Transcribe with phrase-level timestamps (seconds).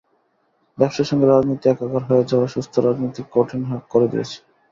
[0.77, 3.61] ব্যবসার সঙ্গে রাজনীতি একাকার হয়ে যাওয়া সুস্থ রাজনীতি কঠিন
[3.91, 4.37] করে দিয়েছে।